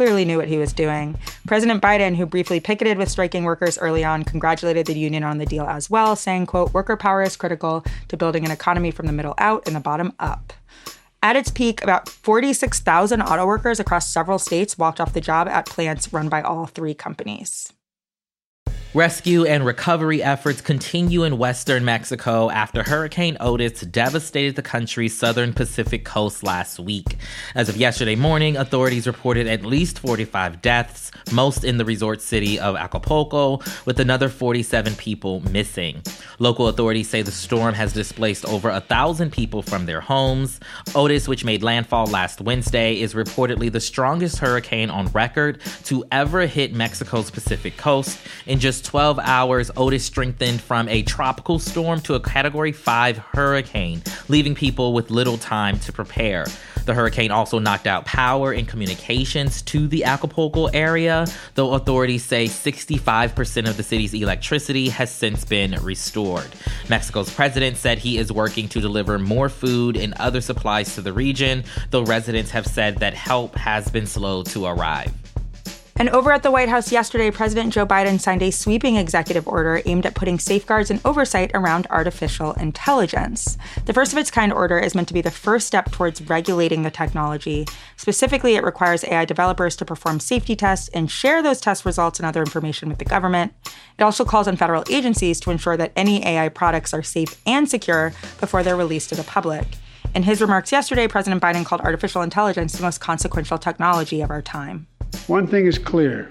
clearly 0.00 0.24
knew 0.24 0.38
what 0.38 0.48
he 0.48 0.56
was 0.56 0.72
doing. 0.72 1.14
President 1.46 1.82
Biden, 1.82 2.16
who 2.16 2.24
briefly 2.24 2.58
picketed 2.58 2.96
with 2.96 3.10
striking 3.10 3.44
workers 3.44 3.76
early 3.76 4.02
on, 4.02 4.24
congratulated 4.24 4.86
the 4.86 4.98
union 4.98 5.22
on 5.22 5.36
the 5.36 5.44
deal 5.44 5.66
as 5.66 5.90
well, 5.90 6.16
saying, 6.16 6.46
quote, 6.46 6.72
worker 6.72 6.96
power 6.96 7.22
is 7.22 7.36
critical 7.36 7.84
to 8.08 8.16
building 8.16 8.46
an 8.46 8.50
economy 8.50 8.90
from 8.90 9.06
the 9.06 9.12
middle 9.12 9.34
out 9.36 9.62
and 9.66 9.76
the 9.76 9.80
bottom 9.80 10.14
up. 10.18 10.54
At 11.22 11.36
its 11.36 11.50
peak, 11.50 11.82
about 11.82 12.08
46,000 12.08 13.20
auto 13.20 13.44
workers 13.44 13.78
across 13.78 14.10
several 14.10 14.38
states 14.38 14.78
walked 14.78 15.02
off 15.02 15.12
the 15.12 15.20
job 15.20 15.48
at 15.48 15.66
plants 15.66 16.10
run 16.14 16.30
by 16.30 16.40
all 16.40 16.64
three 16.64 16.94
companies. 16.94 17.74
Rescue 18.92 19.44
and 19.44 19.64
recovery 19.64 20.20
efforts 20.20 20.60
continue 20.60 21.22
in 21.22 21.38
western 21.38 21.84
Mexico 21.84 22.50
after 22.50 22.82
Hurricane 22.82 23.36
Otis 23.38 23.82
devastated 23.82 24.56
the 24.56 24.62
country's 24.62 25.16
southern 25.16 25.52
Pacific 25.52 26.04
coast 26.04 26.42
last 26.42 26.80
week. 26.80 27.16
As 27.54 27.68
of 27.68 27.76
yesterday 27.76 28.16
morning, 28.16 28.56
authorities 28.56 29.06
reported 29.06 29.46
at 29.46 29.64
least 29.64 30.00
45 30.00 30.60
deaths, 30.60 31.12
most 31.30 31.62
in 31.62 31.76
the 31.78 31.84
resort 31.84 32.20
city 32.20 32.58
of 32.58 32.74
Acapulco, 32.74 33.60
with 33.84 34.00
another 34.00 34.28
47 34.28 34.96
people 34.96 35.38
missing. 35.50 36.02
Local 36.40 36.66
authorities 36.66 37.08
say 37.08 37.22
the 37.22 37.30
storm 37.30 37.74
has 37.74 37.92
displaced 37.92 38.44
over 38.46 38.70
a 38.70 38.80
thousand 38.80 39.30
people 39.30 39.62
from 39.62 39.86
their 39.86 40.00
homes. 40.00 40.58
Otis, 40.96 41.28
which 41.28 41.44
made 41.44 41.62
landfall 41.62 42.06
last 42.06 42.40
Wednesday, 42.40 43.00
is 43.00 43.14
reportedly 43.14 43.70
the 43.70 43.78
strongest 43.78 44.38
hurricane 44.38 44.90
on 44.90 45.06
record 45.12 45.60
to 45.84 46.04
ever 46.10 46.44
hit 46.46 46.74
Mexico's 46.74 47.30
Pacific 47.30 47.76
coast. 47.76 48.18
In 48.46 48.58
just 48.58 48.79
12 48.80 49.18
hours, 49.18 49.70
Otis 49.76 50.04
strengthened 50.04 50.60
from 50.60 50.88
a 50.88 51.02
tropical 51.02 51.58
storm 51.58 52.00
to 52.02 52.14
a 52.14 52.20
Category 52.20 52.72
5 52.72 53.18
hurricane, 53.18 54.02
leaving 54.28 54.54
people 54.54 54.92
with 54.92 55.10
little 55.10 55.38
time 55.38 55.78
to 55.80 55.92
prepare. 55.92 56.46
The 56.86 56.94
hurricane 56.94 57.30
also 57.30 57.58
knocked 57.58 57.86
out 57.86 58.04
power 58.04 58.52
and 58.52 58.66
communications 58.66 59.62
to 59.62 59.86
the 59.86 60.04
Acapulco 60.04 60.66
area, 60.66 61.26
though 61.54 61.74
authorities 61.74 62.24
say 62.24 62.46
65% 62.46 63.68
of 63.68 63.76
the 63.76 63.82
city's 63.82 64.14
electricity 64.14 64.88
has 64.88 65.10
since 65.10 65.44
been 65.44 65.72
restored. 65.82 66.48
Mexico's 66.88 67.32
president 67.32 67.76
said 67.76 67.98
he 67.98 68.18
is 68.18 68.32
working 68.32 68.68
to 68.70 68.80
deliver 68.80 69.18
more 69.18 69.48
food 69.48 69.96
and 69.96 70.14
other 70.14 70.40
supplies 70.40 70.94
to 70.94 71.02
the 71.02 71.12
region, 71.12 71.64
though 71.90 72.02
residents 72.02 72.50
have 72.50 72.66
said 72.66 72.98
that 72.98 73.14
help 73.14 73.54
has 73.56 73.90
been 73.90 74.06
slow 74.06 74.42
to 74.42 74.64
arrive. 74.64 75.19
And 76.00 76.08
over 76.08 76.32
at 76.32 76.42
the 76.42 76.50
White 76.50 76.70
House 76.70 76.90
yesterday, 76.90 77.30
President 77.30 77.74
Joe 77.74 77.84
Biden 77.84 78.18
signed 78.18 78.42
a 78.42 78.50
sweeping 78.50 78.96
executive 78.96 79.46
order 79.46 79.82
aimed 79.84 80.06
at 80.06 80.14
putting 80.14 80.38
safeguards 80.38 80.90
and 80.90 80.98
oversight 81.04 81.50
around 81.52 81.86
artificial 81.90 82.54
intelligence. 82.54 83.58
The 83.84 83.92
first 83.92 84.14
of 84.14 84.18
its 84.18 84.30
kind 84.30 84.50
order 84.50 84.78
is 84.78 84.94
meant 84.94 85.08
to 85.08 85.14
be 85.14 85.20
the 85.20 85.30
first 85.30 85.66
step 85.66 85.92
towards 85.92 86.22
regulating 86.22 86.84
the 86.84 86.90
technology. 86.90 87.66
Specifically, 87.98 88.54
it 88.54 88.64
requires 88.64 89.04
AI 89.04 89.26
developers 89.26 89.76
to 89.76 89.84
perform 89.84 90.20
safety 90.20 90.56
tests 90.56 90.88
and 90.94 91.10
share 91.10 91.42
those 91.42 91.60
test 91.60 91.84
results 91.84 92.18
and 92.18 92.24
other 92.24 92.40
information 92.40 92.88
with 92.88 92.96
the 92.96 93.04
government. 93.04 93.52
It 93.98 94.02
also 94.02 94.24
calls 94.24 94.48
on 94.48 94.56
federal 94.56 94.84
agencies 94.88 95.38
to 95.40 95.50
ensure 95.50 95.76
that 95.76 95.92
any 95.96 96.24
AI 96.24 96.48
products 96.48 96.94
are 96.94 97.02
safe 97.02 97.38
and 97.44 97.68
secure 97.68 98.14
before 98.40 98.62
they're 98.62 98.74
released 98.74 99.10
to 99.10 99.16
the 99.16 99.24
public. 99.24 99.66
In 100.14 100.22
his 100.22 100.40
remarks 100.40 100.72
yesterday, 100.72 101.08
President 101.08 101.42
Biden 101.42 101.66
called 101.66 101.82
artificial 101.82 102.22
intelligence 102.22 102.72
the 102.72 102.82
most 102.82 103.02
consequential 103.02 103.58
technology 103.58 104.22
of 104.22 104.30
our 104.30 104.40
time. 104.40 104.86
One 105.26 105.46
thing 105.46 105.66
is 105.66 105.78
clear 105.78 106.30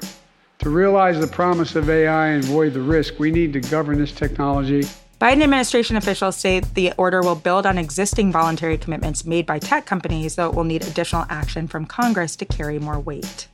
to 0.59 0.69
realize 0.69 1.19
the 1.19 1.27
promise 1.27 1.75
of 1.75 1.89
AI 1.89 2.27
and 2.27 2.43
avoid 2.43 2.73
the 2.73 2.81
risk, 2.81 3.17
we 3.17 3.31
need 3.31 3.53
to 3.53 3.61
govern 3.61 3.97
this 3.97 4.11
technology. 4.11 4.83
Biden 5.19 5.41
administration 5.41 5.95
officials 5.95 6.35
say 6.35 6.61
the 6.61 6.93
order 6.97 7.21
will 7.21 7.35
build 7.35 7.65
on 7.65 7.77
existing 7.77 8.31
voluntary 8.31 8.77
commitments 8.77 9.25
made 9.25 9.45
by 9.45 9.59
tech 9.59 9.85
companies, 9.85 10.35
though 10.35 10.49
it 10.49 10.55
will 10.55 10.63
need 10.63 10.83
additional 10.85 11.25
action 11.29 11.67
from 11.67 11.85
Congress 11.85 12.35
to 12.37 12.45
carry 12.45 12.79
more 12.79 12.99
weight. 12.99 13.47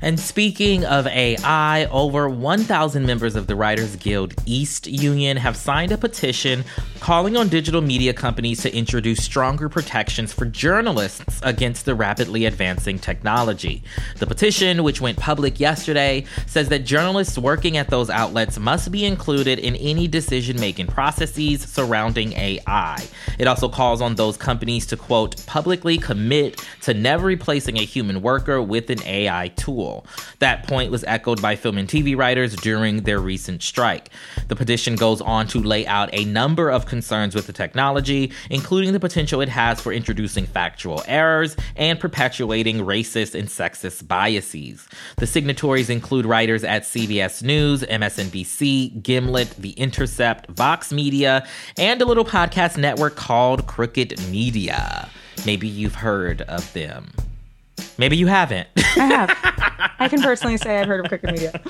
And 0.00 0.20
speaking 0.20 0.84
of 0.84 1.06
AI, 1.06 1.86
over 1.86 2.28
1,000 2.28 3.06
members 3.06 3.36
of 3.36 3.46
the 3.46 3.56
Writers 3.56 3.96
Guild 3.96 4.34
East 4.44 4.86
Union 4.86 5.38
have 5.38 5.56
signed 5.56 5.92
a 5.92 5.96
petition 5.98 6.64
calling 7.04 7.36
on 7.36 7.48
digital 7.48 7.82
media 7.82 8.14
companies 8.14 8.62
to 8.62 8.74
introduce 8.74 9.22
stronger 9.22 9.68
protections 9.68 10.32
for 10.32 10.46
journalists 10.46 11.38
against 11.42 11.84
the 11.84 11.94
rapidly 11.94 12.46
advancing 12.46 12.98
technology. 12.98 13.82
The 14.20 14.26
petition, 14.26 14.82
which 14.82 15.02
went 15.02 15.18
public 15.18 15.60
yesterday, 15.60 16.24
says 16.46 16.70
that 16.70 16.86
journalists 16.86 17.36
working 17.36 17.76
at 17.76 17.90
those 17.90 18.08
outlets 18.08 18.58
must 18.58 18.90
be 18.90 19.04
included 19.04 19.58
in 19.58 19.76
any 19.76 20.08
decision 20.08 20.58
making 20.58 20.86
processes 20.86 21.60
surrounding 21.60 22.32
AI. 22.32 23.06
It 23.38 23.48
also 23.48 23.68
calls 23.68 24.00
on 24.00 24.14
those 24.14 24.38
companies 24.38 24.86
to, 24.86 24.96
quote, 24.96 25.44
publicly 25.44 25.98
commit 25.98 26.66
to 26.84 26.94
never 26.94 27.26
replacing 27.26 27.76
a 27.76 27.84
human 27.84 28.22
worker 28.22 28.62
with 28.62 28.88
an 28.88 29.02
AI 29.04 29.48
tool. 29.56 30.06
That 30.38 30.66
point 30.66 30.90
was 30.90 31.04
echoed 31.04 31.42
by 31.42 31.56
film 31.56 31.76
and 31.76 31.86
TV 31.86 32.16
writers 32.16 32.56
during 32.56 33.02
their 33.02 33.20
recent 33.20 33.62
strike. 33.62 34.08
The 34.48 34.56
petition 34.56 34.96
goes 34.96 35.20
on 35.20 35.48
to 35.48 35.60
lay 35.60 35.86
out 35.86 36.08
a 36.14 36.24
number 36.24 36.70
of 36.70 36.86
concerns 36.94 37.34
with 37.34 37.48
the 37.48 37.52
technology, 37.52 38.30
including 38.50 38.92
the 38.92 39.00
potential 39.00 39.40
it 39.40 39.48
has 39.48 39.80
for 39.80 39.92
introducing 39.92 40.46
factual 40.46 41.02
errors 41.08 41.56
and 41.74 41.98
perpetuating 41.98 42.76
racist 42.78 43.36
and 43.36 43.48
sexist 43.48 44.06
biases. 44.06 44.86
The 45.16 45.26
signatories 45.26 45.90
include 45.90 46.24
writers 46.24 46.62
at 46.62 46.84
CBS 46.84 47.42
News, 47.42 47.82
MSNBC, 47.82 49.02
Gimlet, 49.02 49.50
The 49.58 49.72
Intercept, 49.72 50.48
Vox 50.52 50.92
Media, 50.92 51.44
and 51.76 52.00
a 52.00 52.04
little 52.04 52.24
podcast 52.24 52.78
network 52.78 53.16
called 53.16 53.66
Crooked 53.66 54.16
Media. 54.30 55.08
Maybe 55.44 55.66
you've 55.66 55.96
heard 55.96 56.42
of 56.42 56.72
them. 56.74 57.10
Maybe 57.98 58.16
you 58.16 58.28
haven't. 58.28 58.68
I 58.76 59.06
have. 59.06 59.94
I 59.98 60.06
can 60.08 60.22
personally 60.22 60.58
say 60.58 60.78
I've 60.78 60.86
heard 60.86 61.00
of 61.00 61.08
Crooked 61.08 61.32
Media. 61.32 61.60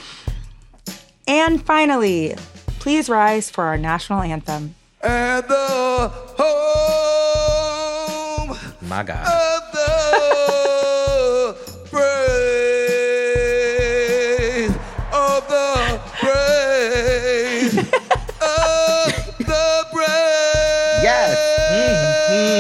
And 1.27 1.65
finally, 1.65 2.35
please 2.79 3.09
rise 3.09 3.49
for 3.49 3.65
our 3.65 3.79
national 3.79 4.21
anthem. 4.21 4.75
At 5.05 5.47
the 5.49 6.09
home 7.45 8.57
My 8.81 9.03
God. 9.03 9.27
of 9.27 9.63
the 9.73 11.57
brave, 13.75 14.71
of 15.13 15.47
the 15.49 16.01
brave, 16.23 17.79
of 18.41 19.13
the 19.39 19.87
brave. 19.93 21.03
Yes. 21.03 21.37
Mm-hmm. 21.71 22.51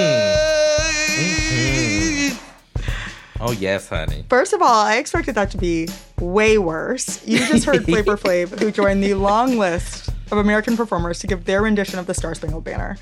Mm-hmm. 2.34 3.42
Oh, 3.42 3.52
yes, 3.52 3.88
honey. 3.88 4.24
First 4.28 4.52
of 4.52 4.60
all, 4.60 4.84
I 4.84 4.96
expected 4.96 5.34
that 5.36 5.50
to 5.52 5.56
be 5.58 5.88
way 6.20 6.58
worse. 6.58 7.26
You 7.26 7.38
just 7.38 7.64
heard 7.64 7.84
Flavor 7.84 8.16
Flav, 8.22 8.58
who 8.58 8.70
joined 8.70 9.02
the 9.02 9.14
long 9.14 9.56
list 9.58 9.93
of 10.34 10.44
American 10.44 10.76
performers 10.76 11.20
to 11.20 11.26
give 11.26 11.44
their 11.44 11.62
rendition 11.62 11.98
of 11.98 12.06
the 12.06 12.14
Star 12.14 12.34
Spangled 12.34 12.64
Banner. 12.64 12.96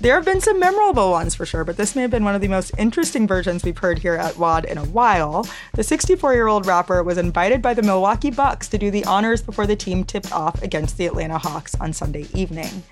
There 0.00 0.14
have 0.14 0.24
been 0.24 0.40
some 0.40 0.58
memorable 0.58 1.10
ones 1.10 1.34
for 1.34 1.44
sure, 1.44 1.64
but 1.64 1.76
this 1.76 1.94
may 1.94 2.02
have 2.02 2.10
been 2.10 2.24
one 2.24 2.34
of 2.34 2.40
the 2.40 2.48
most 2.48 2.72
interesting 2.78 3.26
versions 3.26 3.64
we've 3.64 3.76
heard 3.76 3.98
here 3.98 4.14
at 4.14 4.38
WAD 4.38 4.64
in 4.64 4.78
a 4.78 4.84
while. 4.84 5.46
The 5.74 5.84
64 5.84 6.32
year 6.32 6.46
old 6.46 6.64
rapper 6.64 7.02
was 7.02 7.18
invited 7.18 7.60
by 7.60 7.74
the 7.74 7.82
Milwaukee 7.82 8.30
Bucks 8.30 8.68
to 8.68 8.78
do 8.78 8.90
the 8.90 9.04
honors 9.04 9.42
before 9.42 9.66
the 9.66 9.76
team 9.76 10.04
tipped 10.04 10.32
off 10.32 10.62
against 10.62 10.96
the 10.96 11.04
Atlanta 11.04 11.36
Hawks 11.36 11.74
on 11.74 11.92
Sunday 11.92 12.28
evening. 12.32 12.82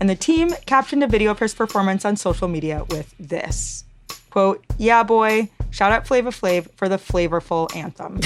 And 0.00 0.10
the 0.10 0.16
team 0.16 0.50
captioned 0.66 1.04
a 1.04 1.06
video 1.06 1.30
of 1.30 1.38
his 1.38 1.54
performance 1.54 2.04
on 2.04 2.16
social 2.16 2.48
media 2.48 2.84
with 2.90 3.14
this 3.18 3.84
quote, 4.36 4.62
Yeah, 4.76 5.02
boy, 5.02 5.48
shout 5.70 5.92
out 5.92 6.06
Flavor 6.06 6.30
Flav 6.30 6.68
for 6.76 6.90
the 6.90 6.98
flavorful 6.98 7.74
anthem. 7.74 8.20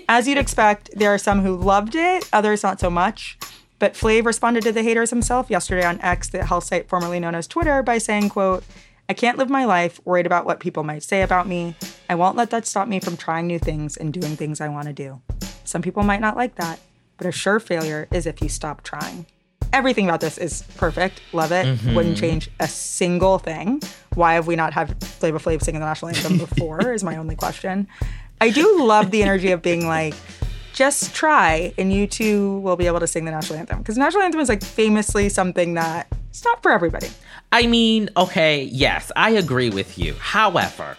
As 0.08 0.26
you'd 0.26 0.38
expect, 0.38 0.90
there 0.96 1.12
are 1.12 1.18
some 1.18 1.42
who 1.42 1.54
loved 1.54 1.94
it, 1.94 2.26
others 2.32 2.62
not 2.62 2.80
so 2.80 2.88
much. 2.88 3.36
But 3.78 3.94
Flav 3.94 4.24
responded 4.24 4.62
to 4.64 4.72
the 4.72 4.82
haters 4.82 5.10
himself 5.10 5.50
yesterday 5.50 5.84
on 5.86 6.00
X, 6.00 6.28
the 6.28 6.44
health 6.44 6.64
site 6.64 6.88
formerly 6.88 7.20
known 7.20 7.34
as 7.34 7.46
Twitter, 7.46 7.82
by 7.82 7.98
saying, 7.98 8.30
quote, 8.30 8.64
I 9.08 9.14
can't 9.14 9.38
live 9.38 9.48
my 9.48 9.64
life 9.64 10.00
worried 10.04 10.26
about 10.26 10.44
what 10.44 10.60
people 10.60 10.82
might 10.84 11.02
say 11.02 11.22
about 11.22 11.46
me. 11.46 11.76
I 12.10 12.14
won't 12.14 12.36
let 12.36 12.50
that 12.50 12.66
stop 12.66 12.88
me 12.88 13.00
from 13.00 13.16
trying 13.16 13.46
new 13.46 13.58
things 13.58 13.96
and 13.96 14.12
doing 14.12 14.36
things 14.36 14.60
I 14.60 14.68
want 14.68 14.86
to 14.88 14.92
do. 14.92 15.20
Some 15.64 15.80
people 15.82 16.02
might 16.02 16.20
not 16.20 16.36
like 16.36 16.56
that, 16.56 16.80
but 17.16 17.26
a 17.26 17.32
sure 17.32 17.60
failure 17.60 18.08
is 18.10 18.26
if 18.26 18.42
you 18.42 18.48
stop 18.48 18.82
trying. 18.82 19.26
Everything 19.72 20.06
about 20.08 20.20
this 20.20 20.38
is 20.38 20.62
perfect. 20.76 21.20
Love 21.32 21.52
it. 21.52 21.66
Mhm. 21.66 21.94
Wouldn't 21.94 22.16
change 22.18 22.50
a 22.58 22.66
single 22.68 23.38
thing. 23.38 23.82
Why 24.14 24.34
have 24.34 24.46
we 24.46 24.56
not 24.56 24.72
had 24.72 25.02
Flavor 25.04 25.38
Flav 25.38 25.62
singing 25.62 25.80
the 25.80 25.86
national 25.86 26.08
anthem 26.08 26.38
before? 26.46 26.92
is 26.92 27.04
my 27.04 27.16
only 27.16 27.36
question. 27.36 27.86
I 28.40 28.50
do 28.50 28.82
love 28.84 29.10
the 29.10 29.22
energy 29.22 29.52
of 29.52 29.62
being 29.62 29.86
like, 29.86 30.14
just 30.78 31.12
try 31.12 31.74
and 31.76 31.92
you 31.92 32.06
too 32.06 32.60
will 32.60 32.76
be 32.76 32.86
able 32.86 33.00
to 33.00 33.06
sing 33.08 33.24
the 33.24 33.32
national 33.32 33.58
anthem. 33.58 33.78
Because 33.80 33.98
national 33.98 34.22
anthem 34.22 34.40
is 34.40 34.48
like 34.48 34.62
famously 34.62 35.28
something 35.28 35.74
that 35.74 36.06
it's 36.30 36.44
not 36.44 36.62
for 36.62 36.70
everybody. 36.70 37.08
I 37.50 37.66
mean, 37.66 38.10
okay, 38.16 38.62
yes, 38.62 39.10
I 39.16 39.30
agree 39.30 39.70
with 39.70 39.98
you. 39.98 40.14
However, 40.20 40.96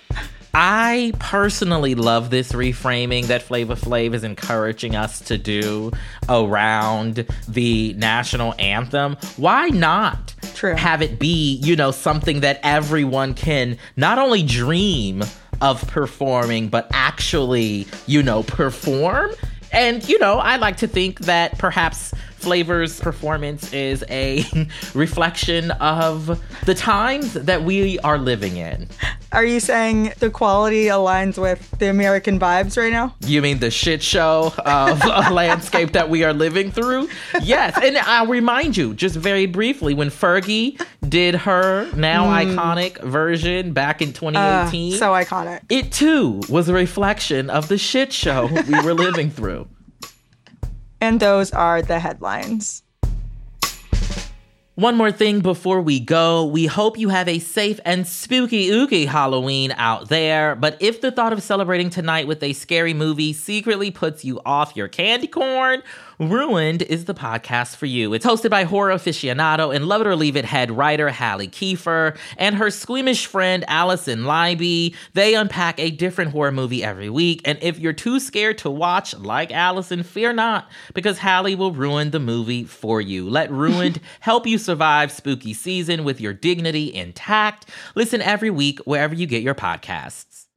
I 0.53 1.13
personally 1.19 1.95
love 1.95 2.29
this 2.29 2.51
reframing 2.51 3.27
that 3.27 3.41
Flavor 3.41 3.75
Flav 3.75 4.13
is 4.13 4.25
encouraging 4.25 4.97
us 4.97 5.21
to 5.21 5.37
do 5.37 5.93
around 6.27 7.25
the 7.47 7.93
national 7.93 8.55
anthem. 8.59 9.15
Why 9.37 9.69
not 9.69 10.35
True. 10.55 10.75
have 10.75 11.01
it 11.01 11.19
be, 11.19 11.53
you 11.53 11.77
know, 11.77 11.91
something 11.91 12.41
that 12.41 12.59
everyone 12.63 13.33
can 13.33 13.77
not 13.95 14.19
only 14.19 14.43
dream 14.43 15.23
of 15.61 15.87
performing, 15.87 16.67
but 16.67 16.89
actually, 16.91 17.87
you 18.07 18.21
know, 18.23 18.43
perform? 18.43 19.31
And, 19.71 20.07
you 20.07 20.19
know, 20.19 20.39
I 20.39 20.57
like 20.57 20.77
to 20.77 20.87
think 20.87 21.19
that 21.21 21.57
perhaps 21.57 22.13
Flavor's 22.39 22.99
performance 22.99 23.71
is 23.73 24.03
a 24.09 24.45
reflection 24.93 25.71
of 25.71 26.41
the 26.65 26.73
times 26.75 27.33
that 27.33 27.63
we 27.63 27.99
are 27.99 28.17
living 28.17 28.57
in. 28.57 28.87
Are 29.31 29.45
you 29.45 29.59
saying 29.59 30.13
the 30.19 30.29
quality 30.29 30.85
aligns 30.85 31.39
with 31.39 31.69
the 31.79 31.89
American 31.89 32.39
vibes 32.39 32.77
right 32.77 32.91
now? 32.91 33.15
You 33.21 33.41
mean 33.41 33.59
the 33.59 33.69
shit 33.71 34.01
show 34.01 34.53
of 34.59 35.01
a 35.03 35.31
landscape 35.31 35.91
that 35.91 36.09
we 36.09 36.23
are 36.23 36.33
living 36.33 36.71
through? 36.71 37.09
Yes. 37.43 37.77
And 37.81 37.97
I'll 37.99 38.27
remind 38.27 38.75
you, 38.77 38.93
just 38.93 39.15
very 39.15 39.45
briefly, 39.45 39.93
when 39.93 40.09
Fergie 40.09 40.81
did 41.07 41.35
her 41.35 41.89
now 41.95 42.19
Mm. 42.29 42.55
iconic 42.55 43.01
version 43.03 43.71
back 43.73 44.01
in 44.01 44.09
Uh, 44.09 44.13
2018, 44.13 44.91
so 44.93 45.11
iconic. 45.11 45.61
it 45.69 45.91
too 45.91 46.41
was 46.49 46.67
a 46.69 46.73
reflection 46.73 47.49
of 47.49 47.67
the 47.67 47.77
shit 47.77 48.11
show 48.13 48.47
we 48.67 48.81
were 48.81 48.93
living 48.93 49.29
through. 49.31 49.67
And 51.01 51.19
those 51.19 51.51
are 51.51 51.81
the 51.81 51.99
headlines. 51.99 52.83
One 54.79 54.95
more 54.95 55.11
thing 55.11 55.41
before 55.41 55.81
we 55.81 55.99
go. 55.99 56.45
We 56.45 56.65
hope 56.65 56.97
you 56.97 57.09
have 57.09 57.27
a 57.27 57.39
safe 57.39 57.81
and 57.83 58.07
spooky 58.07 58.69
ooky 58.69 59.07
Halloween 59.07 59.73
out 59.73 60.07
there. 60.07 60.55
But 60.55 60.77
if 60.79 61.01
the 61.01 61.11
thought 61.11 61.33
of 61.33 61.43
celebrating 61.43 61.89
tonight 61.89 62.27
with 62.27 62.41
a 62.41 62.53
scary 62.53 62.93
movie 62.93 63.33
secretly 63.33 63.91
puts 63.91 64.23
you 64.23 64.39
off 64.45 64.77
your 64.77 64.87
candy 64.87 65.27
corn, 65.27 65.83
Ruined 66.19 66.81
is 66.81 67.05
the 67.05 67.13
podcast 67.13 67.77
for 67.77 67.85
you. 67.85 68.13
It's 68.13 68.25
hosted 68.25 68.49
by 68.49 68.65
horror 68.65 68.93
aficionado 68.93 69.73
and 69.73 69.87
Love 69.87 70.01
It 70.01 70.07
or 70.07 70.17
Leave 70.17 70.35
It 70.35 70.43
head 70.43 70.69
writer 70.69 71.09
Hallie 71.09 71.47
Kiefer 71.47 72.17
and 72.35 72.55
her 72.55 72.69
squeamish 72.69 73.25
friend 73.25 73.63
Allison 73.69 74.23
Leiby. 74.23 74.93
They 75.13 75.33
unpack 75.33 75.79
a 75.79 75.91
different 75.91 76.31
horror 76.31 76.51
movie 76.51 76.83
every 76.83 77.09
week. 77.09 77.41
And 77.45 77.57
if 77.61 77.79
you're 77.79 77.93
too 77.93 78.19
scared 78.19 78.57
to 78.57 78.69
watch, 78.69 79.15
like 79.15 79.53
Allison, 79.53 80.03
fear 80.03 80.33
not, 80.33 80.69
because 80.93 81.19
Hallie 81.19 81.55
will 81.55 81.71
ruin 81.71 82.11
the 82.11 82.19
movie 82.19 82.65
for 82.65 82.99
you. 82.99 83.29
Let 83.29 83.49
Ruined 83.49 84.01
help 84.19 84.45
you 84.45 84.57
survive 84.57 85.13
spooky 85.13 85.53
season 85.53 86.03
with 86.03 86.19
your 86.19 86.33
dignity 86.33 86.93
intact. 86.93 87.69
Listen 87.95 88.21
every 88.21 88.49
week 88.49 88.79
wherever 88.79 89.15
you 89.15 89.25
get 89.25 89.41
your 89.41 89.55
podcasts. 89.55 90.48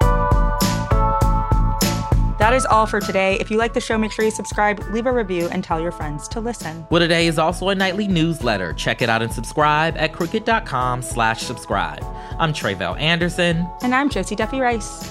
That 2.42 2.54
is 2.54 2.66
all 2.66 2.86
for 2.86 2.98
today. 2.98 3.36
If 3.38 3.52
you 3.52 3.56
like 3.56 3.72
the 3.72 3.80
show, 3.80 3.96
make 3.96 4.10
sure 4.10 4.24
you 4.24 4.32
subscribe, 4.32 4.82
leave 4.90 5.06
a 5.06 5.12
review, 5.12 5.48
and 5.52 5.62
tell 5.62 5.80
your 5.80 5.92
friends 5.92 6.26
to 6.26 6.40
listen. 6.40 6.84
What 6.88 7.00
a 7.00 7.06
Day 7.06 7.28
is 7.28 7.38
also 7.38 7.68
a 7.68 7.74
nightly 7.76 8.08
newsletter. 8.08 8.72
Check 8.72 9.00
it 9.00 9.08
out 9.08 9.22
and 9.22 9.32
subscribe 9.32 9.96
at 9.96 10.12
crooked.com 10.12 11.02
slash 11.02 11.40
subscribe. 11.40 12.04
I'm 12.40 12.52
Tre'vell 12.52 12.98
Anderson. 12.98 13.64
And 13.82 13.94
I'm 13.94 14.10
Josie 14.10 14.34
Duffy 14.34 14.58
Rice. 14.58 15.08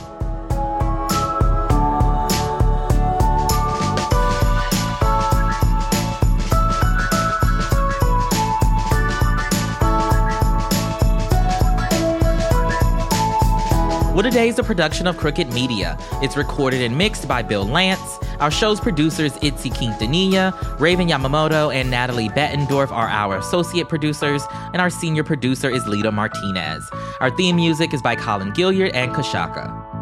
What 14.22 14.32
a 14.32 14.38
Day 14.38 14.50
is 14.50 14.60
a 14.60 14.64
production 14.64 15.08
of 15.08 15.18
Crooked 15.18 15.52
Media. 15.52 15.98
It's 16.22 16.38
recorded 16.38 16.84
and 16.84 16.96
mixed 16.96 17.28
by 17.28 17.42
Bill 17.42 17.66
Lance. 17.66 18.20
Our 18.40 18.52
show's 18.52 18.80
producers, 18.80 19.36
Itzy 19.42 19.72
Quintanilla, 19.72 20.80
Raven 20.80 21.08
Yamamoto, 21.08 21.74
and 21.74 21.90
Natalie 21.90 22.30
Bettendorf 22.30 22.92
are 22.92 23.08
our 23.08 23.40
associate 23.40 23.90
producers, 23.90 24.44
and 24.74 24.80
our 24.80 24.92
senior 24.92 25.24
producer 25.24 25.72
is 25.72 25.88
Lita 25.88 26.12
Martinez. 26.12 26.88
Our 27.20 27.36
theme 27.36 27.56
music 27.56 27.96
is 27.96 28.02
by 28.04 28.16
Colin 28.16 28.52
Gilliard 28.52 28.92
and 28.94 29.12
Kashaka. 29.12 30.01